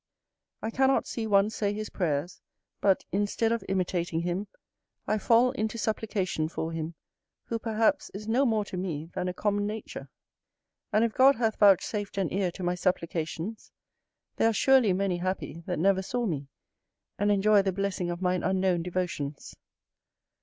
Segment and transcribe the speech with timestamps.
[0.63, 2.41] I cannot see one say his prayers,
[2.79, 4.47] but, instead of imitating him,
[5.05, 6.95] I fall into supplication for him,
[7.43, 10.09] who perhaps is no more to me than a common nature:
[10.91, 13.71] and if God hath vouchsafed an ear to my supplications,
[14.37, 16.47] there are surely many happy that never saw me,
[17.19, 19.55] and enjoy the blessing of mine unknown devotions.